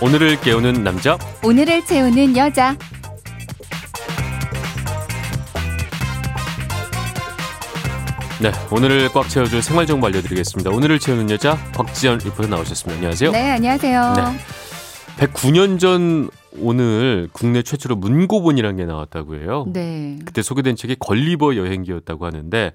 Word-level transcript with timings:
오늘을 0.00 0.40
깨우는 0.40 0.84
남자, 0.84 1.18
오늘을 1.44 1.84
채우는 1.84 2.36
여자. 2.36 2.76
네, 8.40 8.52
오늘을 8.70 9.08
꽉 9.08 9.28
채워줄 9.28 9.60
생활 9.60 9.86
정보 9.86 10.06
알려드리겠습니다. 10.06 10.70
오늘을 10.70 11.00
채우는 11.00 11.30
여자 11.30 11.56
곽지연 11.74 12.18
리포터 12.18 12.46
나오셨습니다. 12.46 12.96
안녕하세요. 12.96 13.32
네, 13.32 13.50
안녕하세요. 13.50 14.14
네. 14.14 15.26
109년 15.26 15.80
전 15.80 16.30
오늘 16.60 17.28
국내 17.32 17.62
최초로 17.62 17.96
문고본이라는 17.96 18.76
게 18.76 18.84
나왔다고 18.84 19.34
해요. 19.34 19.66
네. 19.72 20.20
그때 20.24 20.42
소개된 20.42 20.76
책이 20.76 20.96
걸리버 21.00 21.56
여행기였다고 21.56 22.24
하는데 22.24 22.70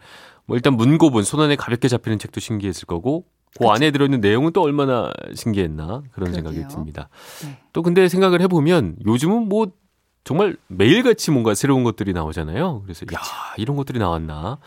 뭐 0.46 0.58
일단 0.58 0.74
문고본 0.74 1.24
손안에 1.24 1.56
가볍게 1.56 1.88
잡히는 1.88 2.20
책도 2.20 2.42
신기했을 2.42 2.86
거고 2.86 3.24
그 3.58 3.68
안에 3.68 3.92
들어있는 3.92 4.22
내용은 4.22 4.52
또 4.52 4.62
얼마나 4.62 5.12
신기했나 5.36 6.04
그런 6.12 6.32
그러게요. 6.32 6.34
생각이 6.34 6.68
듭니다. 6.68 7.10
네. 7.44 7.58
또 7.72 7.82
근데 7.82 8.08
생각을 8.08 8.42
해보면 8.42 8.98
요즘은 9.06 9.48
뭐 9.50 9.68
정말 10.24 10.56
매일같이 10.68 11.32
뭔가 11.32 11.54
새로운 11.54 11.84
것들이 11.84 12.14
나오잖아요. 12.14 12.82
그래서 12.84 13.06
야 13.14 13.20
이런 13.58 13.76
것들이 13.78 14.00
나왔나. 14.00 14.58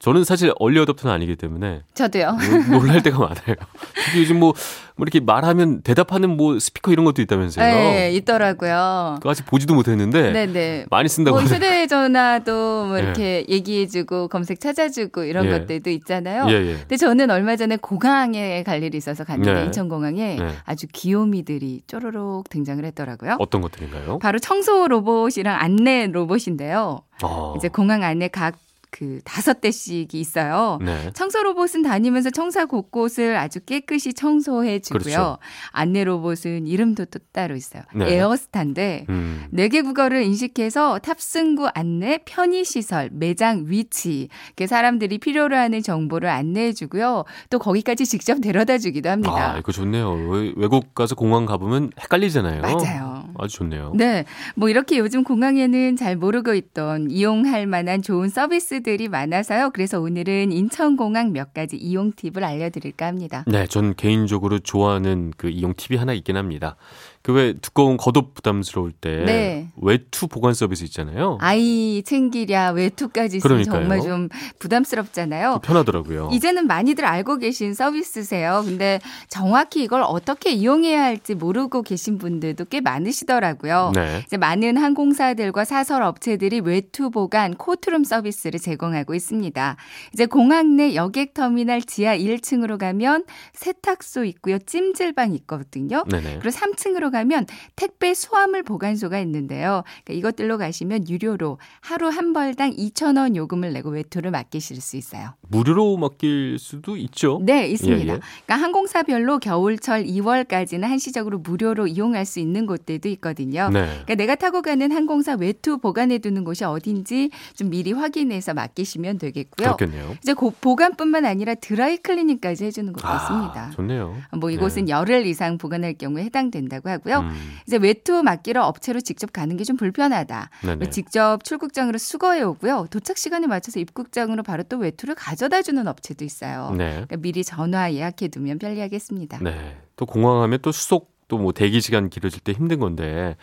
저는 0.00 0.22
사실 0.22 0.52
얼리 0.60 0.78
어답터는 0.78 1.12
아니기 1.12 1.34
때문에 1.34 1.82
저도요. 1.94 2.36
놀- 2.70 2.70
놀랄 2.80 3.02
때가 3.02 3.18
많아요. 3.18 3.56
특히 4.06 4.20
요즘 4.20 4.38
뭐, 4.38 4.52
뭐 4.94 5.02
이렇게 5.04 5.18
말하면 5.18 5.82
대답하는 5.82 6.36
뭐 6.36 6.56
스피커 6.56 6.92
이런 6.92 7.04
것도 7.04 7.20
있다면서요. 7.20 7.64
네, 7.74 8.12
있더라고요. 8.12 9.16
그거 9.18 9.30
아직 9.30 9.44
보지도 9.44 9.74
못했는데 9.74 10.30
네, 10.32 10.46
네. 10.46 10.86
많이 10.88 11.08
쓴다고 11.08 11.38
뭐. 11.38 11.44
휴대전화도 11.44 12.86
뭐 12.86 12.98
이렇게 12.98 13.44
얘기해주고 13.48 14.28
검색 14.28 14.60
찾아주고 14.60 15.24
이런 15.24 15.46
예. 15.46 15.50
것들도 15.50 15.90
있잖아요. 15.90 16.46
예, 16.48 16.52
예. 16.54 16.72
근데 16.76 16.96
저는 16.96 17.30
얼마 17.30 17.56
전에 17.56 17.76
공항에 17.76 18.62
갈 18.62 18.82
일이 18.84 18.96
있어서 18.98 19.24
갔는데 19.24 19.52
네. 19.52 19.64
인천공항에 19.64 20.36
네. 20.36 20.48
아주 20.64 20.86
귀요미들이 20.92 21.82
쪼로록 21.88 22.48
등장을 22.50 22.84
했더라고요. 22.84 23.34
어떤 23.40 23.60
것들인가요? 23.62 24.20
바로 24.20 24.38
청소 24.38 24.86
로봇이랑 24.86 25.56
안내 25.60 26.06
로봇인데요. 26.06 27.00
어. 27.24 27.54
이제 27.56 27.66
공항 27.66 28.04
안에 28.04 28.28
각 28.28 28.54
그 28.90 29.20
다섯 29.24 29.60
대씩이 29.60 30.08
있어요. 30.14 30.78
네. 30.82 31.10
청소 31.14 31.42
로봇은 31.42 31.82
다니면서 31.82 32.30
청사 32.30 32.64
곳곳을 32.66 33.36
아주 33.36 33.60
깨끗이 33.60 34.14
청소해 34.14 34.80
주고요. 34.80 34.98
그렇죠. 35.02 35.38
안내 35.72 36.04
로봇은 36.04 36.66
이름도 36.66 37.06
또 37.06 37.18
따로 37.32 37.54
있어요. 37.54 37.82
네. 37.94 38.14
에어스타인데 38.14 39.06
음. 39.10 39.44
네개 39.50 39.82
국어를 39.82 40.22
인식해서 40.22 40.98
탑승구 41.00 41.68
안내, 41.74 42.18
편의 42.24 42.64
시설, 42.64 43.10
매장 43.12 43.64
위치, 43.66 44.28
이렇게 44.48 44.66
사람들이 44.66 45.18
필요로 45.18 45.56
하는 45.56 45.82
정보를 45.82 46.28
안내해 46.28 46.72
주고요. 46.72 47.24
또 47.50 47.58
거기까지 47.58 48.06
직접 48.06 48.40
데려다 48.40 48.78
주기도 48.78 49.10
합니다. 49.10 49.54
아, 49.54 49.58
이거 49.58 49.70
좋네요. 49.72 50.12
외- 50.12 50.52
외국 50.56 50.94
가서 50.94 51.14
공항 51.14 51.46
가보면 51.46 51.90
헷갈리잖아요. 52.00 52.62
맞아요. 52.62 53.07
아주 53.38 53.56
좋네요. 53.56 53.92
네. 53.94 54.24
뭐 54.54 54.68
이렇게 54.68 54.98
요즘 54.98 55.24
공항에는 55.24 55.96
잘 55.96 56.16
모르고 56.16 56.54
있던 56.54 57.10
이용할 57.10 57.66
만한 57.66 58.02
좋은 58.02 58.28
서비스들이 58.28 59.08
많아서요. 59.08 59.70
그래서 59.70 60.00
오늘은 60.00 60.52
인천공항 60.52 61.32
몇 61.32 61.54
가지 61.54 61.76
이용 61.76 62.12
팁을 62.12 62.44
알려드릴까 62.44 63.06
합니다. 63.06 63.44
네, 63.46 63.66
전 63.66 63.94
개인적으로 63.94 64.58
좋아하는 64.58 65.32
그 65.36 65.48
이용 65.48 65.74
팁이 65.74 65.98
하나 65.98 66.12
있긴 66.12 66.36
합니다. 66.36 66.76
그 67.22 67.38
왜 67.38 67.52
두꺼운 67.52 67.96
겉옷 67.96 68.34
부담스러울 68.34 68.90
때 68.92 69.22
네. 69.24 69.68
외투 69.80 70.26
보관 70.26 70.54
서비스 70.54 70.84
있잖아요. 70.84 71.38
아이 71.40 72.02
챙기랴 72.04 72.72
외투까지 72.72 73.36
있으면 73.38 73.62
그러니까요. 73.62 73.80
정말 73.80 74.00
좀 74.00 74.28
부담스럽잖아요. 74.58 75.60
편하더라고요. 75.62 76.30
이제는 76.32 76.66
많이들 76.66 77.04
알고 77.04 77.38
계신 77.38 77.74
서비스세요. 77.74 78.62
근데 78.64 78.98
정확히 79.28 79.84
이걸 79.84 80.02
어떻게 80.02 80.50
이용해야 80.50 81.02
할지 81.02 81.34
모르고 81.34 81.82
계신 81.82 82.18
분들도 82.18 82.64
꽤 82.66 82.80
많으시더라고요. 82.80 83.92
네. 83.94 84.22
이제 84.26 84.36
많은 84.36 84.76
항공사들과 84.76 85.64
사설 85.64 86.02
업체들이 86.02 86.60
외투 86.60 87.10
보관 87.10 87.54
코트룸 87.54 88.04
서비스를 88.04 88.58
제공하고 88.58 89.14
있습니다. 89.14 89.76
이제 90.12 90.26
공항 90.26 90.76
내 90.76 90.94
여객 90.94 91.34
터미널 91.34 91.82
지하 91.82 92.16
1층으로 92.16 92.78
가면 92.78 93.24
세탁소 93.52 94.24
있고요. 94.24 94.58
찜질방 94.58 95.34
있거든요. 95.34 96.04
네네. 96.10 96.38
그리고 96.40 96.56
3층으로 96.56 97.07
가면 97.10 97.46
택배 97.76 98.14
수화물 98.14 98.62
보관소가 98.62 99.18
있는데요. 99.20 99.82
그러니까 100.04 100.12
이것들로 100.18 100.58
가시면 100.58 101.08
유료로 101.08 101.58
하루 101.80 102.08
한 102.08 102.32
벌당 102.32 102.72
2,000원 102.72 103.36
요금을 103.36 103.72
내고 103.72 103.90
외투를 103.90 104.30
맡기실 104.30 104.80
수 104.80 104.96
있어요. 104.96 105.34
무료로 105.48 105.96
맡길 105.96 106.58
수도 106.58 106.96
있죠. 106.96 107.40
네, 107.42 107.66
있습니다. 107.68 107.98
예, 108.12 108.16
예. 108.16 108.20
그러니까 108.46 108.56
항공사별로 108.56 109.38
겨울철 109.38 110.04
2월까지는 110.04 110.82
한시적으로 110.82 111.38
무료로 111.38 111.86
이용할 111.86 112.24
수 112.24 112.40
있는 112.40 112.66
곳들도 112.66 113.08
있거든요. 113.10 113.68
네. 113.72 113.80
그러니까 113.86 114.14
내가 114.14 114.34
타고 114.34 114.62
가는 114.62 114.90
항공사 114.92 115.34
외투 115.34 115.78
보관해 115.78 116.18
두는 116.18 116.44
곳이 116.44 116.64
어딘지 116.64 117.30
좀 117.54 117.70
미리 117.70 117.92
확인해서 117.92 118.54
맡기시면 118.54 119.18
되겠고요. 119.18 119.76
그렇겠네요. 119.76 120.16
이제 120.22 120.32
고- 120.34 120.52
보관뿐만 120.60 121.24
아니라 121.24 121.54
드라이 121.54 121.96
클리닝까지 121.98 122.64
해주는 122.66 122.92
곳도 122.92 123.06
있습니다. 123.06 123.60
아, 123.60 123.70
좋네요. 123.70 124.16
뭐 124.38 124.50
이곳은 124.50 124.88
열흘 124.88 125.26
이상 125.26 125.58
보관할 125.58 125.94
경우에 125.94 126.24
해당된다고 126.24 126.88
하고 126.90 126.97
요. 127.08 127.20
음, 127.20 127.56
이제 127.66 127.76
외투 127.76 128.22
맡기러 128.22 128.64
업체로 128.64 129.00
직접 129.00 129.32
가는 129.32 129.56
게 129.56 129.64
좀 129.64 129.76
불편하다. 129.76 130.50
네네. 130.64 130.90
직접 130.90 131.44
출국장으로 131.44 131.98
수거해 131.98 132.42
오고요. 132.42 132.86
도착 132.90 133.18
시간에 133.18 133.46
맞춰서 133.46 133.78
입국장으로 133.80 134.42
바로 134.42 134.62
또 134.62 134.78
외투를 134.78 135.14
가져다 135.14 135.60
주는 135.62 135.86
업체도 135.86 136.24
있어요. 136.24 136.70
네. 136.76 136.90
그러니까 136.90 137.16
미리 137.18 137.44
전화 137.44 137.92
예약해 137.92 138.28
두면 138.28 138.58
편리하겠습니다. 138.58 139.40
네. 139.42 139.76
또 139.96 140.06
공항하면 140.06 140.60
또 140.62 140.72
수속 140.72 141.12
또뭐 141.28 141.52
대기 141.52 141.82
시간 141.82 142.08
길어질 142.08 142.40
때 142.40 142.52
힘든 142.52 142.80
건데 142.80 143.36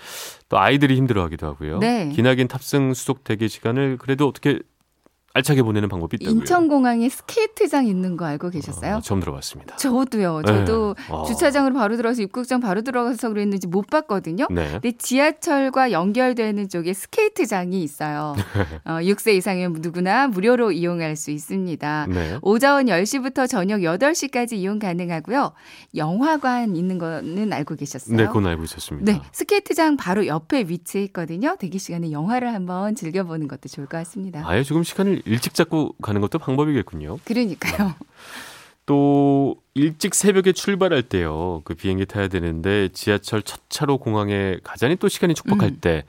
또 0.50 0.58
아이들이 0.58 0.96
힘들어하기도 0.96 1.46
하고요. 1.46 1.78
네. 1.78 2.10
기나긴 2.10 2.48
탑승 2.48 2.96
수속 2.96 3.24
대기 3.24 3.48
시간을 3.48 3.98
그래도 4.00 4.28
어떻게 4.28 4.60
알차게 5.36 5.64
보내는 5.64 5.90
방법이 5.90 6.16
있다고요. 6.22 6.40
인천공항에 6.40 7.10
스케이트장 7.10 7.88
있는 7.88 8.16
거 8.16 8.24
알고 8.24 8.52
계셨어요? 8.52 8.96
아, 8.96 9.02
처음 9.02 9.20
들어봤습니다. 9.20 9.76
저도요. 9.76 10.44
저도 10.48 10.96
네. 10.98 11.14
아. 11.14 11.24
주차장으로 11.26 11.76
바로 11.76 11.98
들어가서 11.98 12.22
입국장 12.22 12.62
바로 12.62 12.82
들어가서 12.82 13.28
그랬는지 13.30 13.68
못 13.68 13.88
봤거든요. 13.88 14.48
네. 14.50 14.72
근데 14.72 14.94
지하철과 14.94 15.92
연결되는 15.92 16.70
쪽에 16.70 16.94
스케이트장이 16.94 17.84
있어요. 17.84 18.34
어, 18.86 18.92
6세 19.02 19.34
이상이면 19.36 19.82
누구나 19.82 20.28
무료로 20.28 20.72
이용할 20.72 21.18
수 21.18 21.32
있습니다. 21.32 22.08
네. 22.10 22.38
오전 22.42 22.86
10시부터 22.86 23.50
저녁 23.50 23.82
8시까지 23.82 24.54
이용 24.54 24.80
가능하고요. 24.80 25.52
영화관 25.98 26.78
있는 26.78 26.98
거는 26.98 27.52
알고 27.52 27.76
계셨어요? 27.76 28.16
네, 28.16 28.26
그건 28.28 28.48
알고 28.48 28.64
있었습니다. 28.64 29.12
네, 29.12 29.22
스케이트장 29.34 29.98
바로 29.98 30.28
옆에 30.28 30.64
위치해 30.70 31.04
있거든요. 31.06 31.58
대기 31.60 31.78
시간에 31.78 32.12
영화를 32.12 32.54
한번 32.54 32.96
즐겨보는 32.96 33.50
것도 33.50 33.68
좋을 33.68 33.88
것 33.88 33.98
같습니다. 33.98 34.42
아예 34.46 34.64
조금 34.64 34.84
시간을 34.84 35.25
일찍 35.26 35.54
잡고 35.54 35.96
가는 36.02 36.22
것도 36.22 36.40
방법이겠군요. 36.40 37.20
그러니까요. 37.24 37.96
또 38.86 39.56
일찍 39.74 40.14
새벽에 40.14 40.52
출발할 40.52 41.04
때요. 41.04 41.62
그 41.66 41.74
비행기 41.74 42.06
타야 42.06 42.28
되는데 42.28 42.90
지하철 42.90 43.42
첫 43.42 43.62
차로 43.70 43.98
공항에 43.98 44.58
가자니 44.64 44.96
또 44.98 45.10
시간이 45.10 45.34
촉박할 45.34 45.70
음. 45.70 45.78
때 45.82 46.04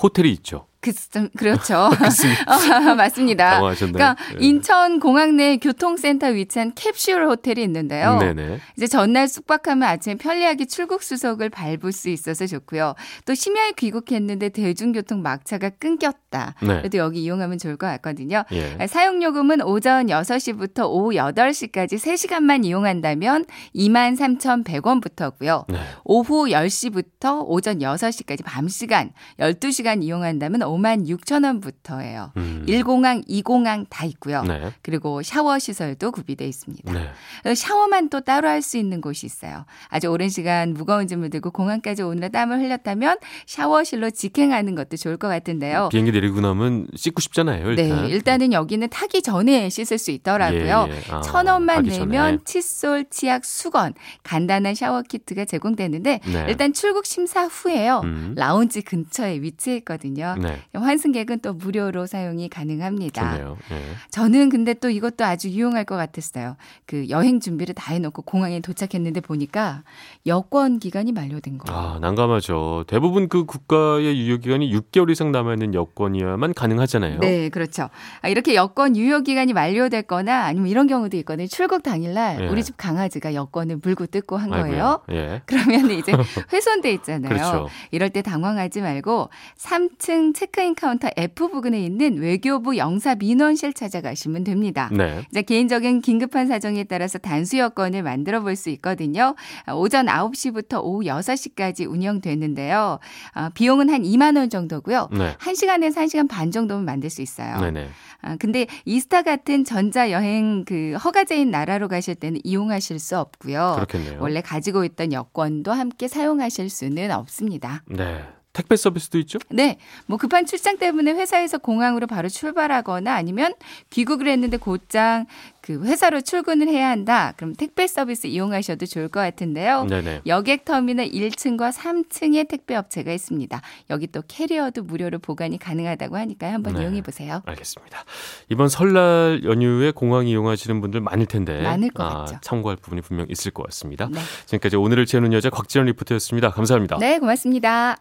호텔이 0.00 0.30
있죠. 0.32 0.66
그, 0.80 0.92
좀, 0.94 1.28
그렇죠. 1.36 1.90
그렇습니다. 1.94 2.42
어, 2.92 2.94
맞습니다. 2.94 3.50
당황하셨나요? 3.50 3.92
그러니까 3.92 4.16
네. 4.32 4.46
인천 4.46 4.98
공항 4.98 5.36
내 5.36 5.58
교통센터 5.58 6.28
위치한 6.28 6.72
캡슐 6.74 7.22
호텔이 7.22 7.62
있는데요. 7.62 8.18
네네. 8.18 8.60
이제 8.76 8.86
전날 8.86 9.28
숙박하면 9.28 9.86
아침에 9.86 10.14
편리하게 10.14 10.64
출국 10.64 11.02
수속을 11.02 11.50
밟을 11.50 11.92
수 11.92 12.08
있어서 12.08 12.46
좋고요. 12.46 12.94
또 13.26 13.34
심야에 13.34 13.72
귀국했는데 13.72 14.48
대중교통 14.48 15.20
막차가 15.20 15.68
끊겼다. 15.68 16.54
네. 16.62 16.68
그래도 16.78 16.96
여기 16.96 17.22
이용하면 17.24 17.58
좋을 17.58 17.76
것 17.76 17.86
같거든요. 17.86 18.44
예. 18.52 18.86
사용 18.86 19.22
요금은 19.22 19.60
오전 19.60 20.06
6시부터 20.06 20.88
오후 20.88 21.10
8시까지 21.10 21.96
3시간만 21.96 22.64
이용한다면 22.64 23.44
23,100원부터고요. 23.74 25.66
네. 25.68 25.78
오후 26.04 26.46
10시부터 26.46 27.44
오전 27.46 27.80
6시까지 27.80 28.42
밤 28.44 28.66
시간 28.68 29.12
12시간 29.38 30.02
이용한다면 30.02 30.62
5만 30.70 31.06
6천 31.08 31.44
원부터예요. 31.44 32.32
음. 32.36 32.64
1공항, 32.68 33.26
2공항 33.28 33.86
다 33.88 34.04
있고요. 34.06 34.42
네. 34.42 34.72
그리고 34.82 35.22
샤워 35.22 35.58
시설도 35.58 36.12
구비돼 36.12 36.46
있습니다. 36.46 36.92
네. 36.92 37.54
샤워만 37.54 38.08
또 38.10 38.20
따로 38.20 38.48
할 38.48 38.60
수 38.62 38.76
있는 38.76 39.00
곳이 39.00 39.24
있어요. 39.24 39.64
아주 39.88 40.08
오랜 40.08 40.28
시간 40.28 40.74
무거운 40.74 41.06
짐을 41.08 41.30
들고 41.30 41.50
공항까지 41.50 42.02
오느라 42.02 42.28
땀을 42.28 42.60
흘렸다면 42.60 43.16
샤워실로 43.46 44.10
직행하는 44.10 44.74
것도 44.74 44.96
좋을 44.98 45.16
것 45.16 45.28
같은데요. 45.28 45.88
비행기 45.90 46.12
내리고 46.12 46.40
나면 46.42 46.86
씻고 46.94 47.20
싶잖아요. 47.22 47.70
일단. 47.70 48.02
네, 48.04 48.08
일단은 48.10 48.52
여기는 48.52 48.88
타기 48.90 49.22
전에 49.22 49.70
씻을 49.70 49.96
수 49.98 50.10
있더라고요. 50.10 50.86
예, 50.90 50.94
예. 50.94 51.02
아, 51.10 51.20
천 51.22 51.46
원만. 51.46 51.82
내면 51.84 52.40
칫솔, 52.44 53.06
치약, 53.10 53.44
수건, 53.44 53.94
간단한 54.22 54.74
샤워 54.74 55.02
키트가 55.02 55.46
제공되는데 55.46 56.20
네. 56.24 56.46
일단 56.48 56.72
출국 56.72 57.06
심사 57.06 57.46
후에요. 57.46 58.02
음. 58.04 58.34
라운지 58.36 58.82
근처에 58.82 59.40
위치해 59.40 59.76
있거든요. 59.78 60.36
네. 60.40 60.59
환승객은 60.74 61.40
또 61.40 61.54
무료로 61.54 62.06
사용이 62.06 62.48
가능합니다. 62.48 63.32
좋네요. 63.32 63.56
예. 63.72 63.80
저는 64.10 64.50
근데 64.50 64.74
또 64.74 64.90
이것도 64.90 65.24
아주 65.24 65.48
유용할 65.48 65.84
것 65.84 65.96
같았어요. 65.96 66.56
그 66.86 67.08
여행 67.08 67.40
준비를 67.40 67.74
다 67.74 67.92
해놓고 67.94 68.22
공항에 68.22 68.60
도착했는데 68.60 69.20
보니까 69.22 69.82
여권 70.26 70.78
기간이 70.78 71.12
만료된 71.12 71.58
거예요. 71.58 71.78
아, 71.78 71.98
난감하죠. 72.00 72.84
대부분 72.86 73.28
그 73.28 73.44
국가의 73.46 74.18
유효 74.20 74.36
기간이 74.38 74.70
6개월 74.72 75.10
이상 75.10 75.32
남아 75.32 75.54
있는 75.54 75.72
여권이어야만 75.74 76.52
가능하잖아요. 76.54 77.20
네, 77.20 77.48
그렇죠. 77.48 77.88
아, 78.20 78.28
이렇게 78.28 78.54
여권 78.54 78.96
유효 78.96 79.20
기간이 79.20 79.52
만료됐거나 79.54 80.44
아니면 80.44 80.68
이런 80.68 80.86
경우도 80.86 81.16
있거든요. 81.18 81.46
출국 81.48 81.82
당일날 81.82 82.42
예. 82.42 82.48
우리 82.48 82.62
집 82.62 82.76
강아지가 82.76 83.32
여권을 83.34 83.78
물고 83.82 84.06
뜯고 84.06 84.36
한. 84.36 84.50
거예요. 84.50 85.00
예. 85.12 85.42
그러면 85.46 85.90
이제 85.92 86.12
훼손돼 86.52 86.92
있잖아요. 86.94 87.28
그렇죠. 87.28 87.68
이럴 87.92 88.10
때 88.10 88.20
당황하지 88.20 88.80
말고 88.80 89.30
3층 89.56 90.34
체크인 90.50 90.74
카운터 90.74 91.08
F 91.16 91.48
부근에 91.48 91.80
있는 91.80 92.18
외교부 92.18 92.76
영사 92.76 93.14
민원실 93.14 93.72
찾아가시면 93.72 94.44
됩니다. 94.44 94.90
네. 94.92 95.24
이제 95.30 95.42
개인적인 95.42 96.00
긴급한 96.02 96.48
사정에 96.48 96.84
따라서 96.84 97.18
단수 97.18 97.58
여권을 97.58 98.02
만들어 98.02 98.40
볼 98.40 98.50
수 98.56 98.68
있거든요. 98.70 99.36
아, 99.64 99.72
오전 99.72 100.06
9시부터 100.06 100.82
오후 100.82 101.04
6시까지 101.04 101.88
운영되는데요. 101.88 102.98
아, 103.32 103.48
비용은 103.50 103.88
한 103.88 104.02
2만 104.02 104.36
원 104.36 104.50
정도고요. 104.50 105.08
네. 105.12 105.36
1시간에서 105.38 105.98
1시간 105.98 106.28
반 106.28 106.50
정도면 106.50 106.84
만들 106.84 107.08
수 107.10 107.22
있어요. 107.22 107.58
네네. 107.60 107.88
아, 108.22 108.36
근데 108.36 108.66
이스타 108.84 109.22
같은 109.22 109.64
전자 109.64 110.10
여행 110.10 110.64
그 110.66 110.96
허가제인 111.02 111.50
나라로 111.50 111.86
가실 111.88 112.16
때는 112.16 112.40
이용하실 112.42 112.98
수 112.98 113.16
없고요. 113.16 113.74
그렇겠네요. 113.76 114.18
원래 114.20 114.40
가지고 114.40 114.84
있던 114.84 115.12
여권도 115.12 115.72
함께 115.72 116.08
사용하실 116.08 116.68
수는 116.68 117.12
없습니다. 117.12 117.82
네. 117.86 118.24
택배 118.60 118.76
서비스도 118.76 119.18
있죠? 119.20 119.38
네, 119.48 119.78
뭐 120.04 120.18
급한 120.18 120.44
출장 120.44 120.76
때문에 120.76 121.12
회사에서 121.12 121.56
공항으로 121.56 122.06
바로 122.06 122.28
출발하거나 122.28 123.14
아니면 123.14 123.54
귀국을 123.88 124.28
했는데 124.28 124.58
곧장 124.58 125.26
그 125.62 125.82
회사로 125.84 126.20
출근을 126.20 126.68
해야 126.68 126.90
한다. 126.90 127.32
그럼 127.36 127.54
택배 127.54 127.86
서비스 127.86 128.26
이용하셔도 128.26 128.84
좋을 128.86 129.08
것 129.08 129.20
같은데요. 129.20 129.84
네네. 129.84 130.22
여객 130.26 130.64
터미널 130.64 131.06
1층과 131.06 131.72
3층에 131.72 132.48
택배 132.48 132.74
업체가 132.76 133.12
있습니다. 133.12 133.60
여기 133.88 134.06
또 134.06 134.22
캐리어도 134.26 134.82
무료로 134.82 135.20
보관이 135.20 135.58
가능하다고 135.58 136.16
하니까요. 136.16 136.52
한번 136.52 136.74
네. 136.74 136.82
이용해 136.82 137.02
보세요. 137.02 137.42
알겠습니다. 137.46 138.04
이번 138.50 138.68
설날 138.68 139.42
연휴에 139.44 139.90
공항 139.90 140.26
이용하시는 140.26 140.80
분들 140.80 141.00
많을 141.00 141.26
텐데 141.26 141.62
많을 141.62 141.90
것 141.90 142.02
아, 142.02 142.24
같죠. 142.24 142.38
참고할 142.42 142.76
부분이 142.76 143.00
분명 143.00 143.26
있을 143.30 143.52
것 143.52 143.62
같습니다. 143.64 144.08
네. 144.10 144.20
지금까지 144.46 144.76
오늘을 144.76 145.06
채우는 145.06 145.32
여자 145.32 145.48
곽지연 145.50 145.86
리포터였습니다. 145.86 146.50
감사합니다. 146.50 146.98
네, 146.98 147.18
고맙습니다. 147.18 147.98